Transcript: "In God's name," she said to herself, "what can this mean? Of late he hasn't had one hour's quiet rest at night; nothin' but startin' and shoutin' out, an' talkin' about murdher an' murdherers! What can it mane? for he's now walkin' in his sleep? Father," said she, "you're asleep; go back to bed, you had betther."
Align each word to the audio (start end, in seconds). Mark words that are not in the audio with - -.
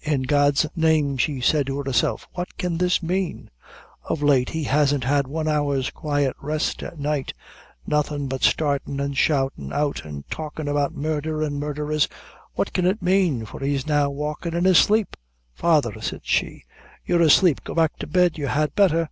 "In 0.00 0.22
God's 0.22 0.64
name," 0.74 1.18
she 1.18 1.38
said 1.42 1.66
to 1.66 1.82
herself, 1.82 2.26
"what 2.32 2.56
can 2.56 2.78
this 2.78 3.02
mean? 3.02 3.50
Of 4.04 4.22
late 4.22 4.48
he 4.48 4.64
hasn't 4.64 5.04
had 5.04 5.26
one 5.28 5.46
hour's 5.46 5.90
quiet 5.90 6.34
rest 6.40 6.82
at 6.82 6.98
night; 6.98 7.34
nothin' 7.86 8.26
but 8.26 8.42
startin' 8.42 9.00
and 9.00 9.14
shoutin' 9.18 9.74
out, 9.74 10.06
an' 10.06 10.24
talkin' 10.30 10.66
about 10.66 10.94
murdher 10.94 11.44
an' 11.44 11.58
murdherers! 11.60 12.08
What 12.54 12.72
can 12.72 12.86
it 12.86 13.02
mane? 13.02 13.44
for 13.44 13.60
he's 13.60 13.86
now 13.86 14.08
walkin' 14.08 14.54
in 14.56 14.64
his 14.64 14.78
sleep? 14.78 15.14
Father," 15.52 15.92
said 16.00 16.22
she, 16.24 16.64
"you're 17.04 17.20
asleep; 17.20 17.62
go 17.62 17.74
back 17.74 17.98
to 17.98 18.06
bed, 18.06 18.38
you 18.38 18.46
had 18.46 18.74
betther." 18.74 19.10